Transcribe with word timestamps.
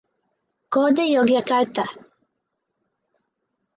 Code 0.73 1.03
Yogyakarta. 1.13 1.85